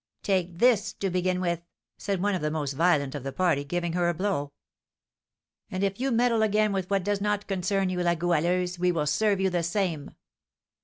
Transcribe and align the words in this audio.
"Take 0.23 0.57
this 0.57 0.93
to 0.93 1.11
begin 1.11 1.39
with!" 1.41 1.61
said 1.95 2.19
one 2.23 2.33
of 2.33 2.41
the 2.41 2.49
most 2.49 2.73
violent 2.73 3.13
of 3.13 3.21
the 3.21 3.31
party, 3.31 3.63
giving 3.63 3.93
her 3.93 4.09
a 4.09 4.15
blow. 4.15 4.51
"And 5.69 5.83
if 5.83 5.99
you 5.99 6.09
meddle 6.09 6.41
again 6.41 6.73
with 6.73 6.89
what 6.89 7.03
does 7.03 7.21
not 7.21 7.45
concern 7.45 7.89
you, 7.89 8.01
La 8.01 8.15
Goualeuse, 8.15 8.79
we 8.79 8.91
will 8.91 9.05
serve 9.05 9.39
you 9.39 9.51
the 9.51 9.61
same." 9.61 10.15